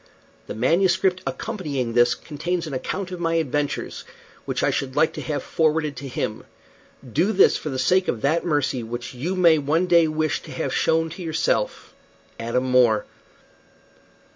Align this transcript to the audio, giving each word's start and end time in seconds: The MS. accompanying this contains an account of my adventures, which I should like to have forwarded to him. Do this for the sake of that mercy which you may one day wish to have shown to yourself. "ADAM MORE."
The 0.47 0.55
MS. 0.55 0.97
accompanying 1.27 1.93
this 1.93 2.15
contains 2.15 2.65
an 2.65 2.73
account 2.73 3.11
of 3.11 3.19
my 3.19 3.35
adventures, 3.35 4.03
which 4.45 4.63
I 4.63 4.71
should 4.71 4.95
like 4.95 5.13
to 5.13 5.21
have 5.21 5.43
forwarded 5.43 5.95
to 5.97 6.07
him. 6.07 6.43
Do 7.07 7.31
this 7.31 7.55
for 7.55 7.69
the 7.69 7.77
sake 7.77 8.07
of 8.07 8.21
that 8.21 8.43
mercy 8.43 8.81
which 8.81 9.13
you 9.13 9.35
may 9.35 9.59
one 9.59 9.85
day 9.85 10.07
wish 10.07 10.41
to 10.41 10.51
have 10.53 10.73
shown 10.73 11.11
to 11.11 11.21
yourself. 11.21 11.93
"ADAM 12.39 12.63
MORE." 12.63 13.05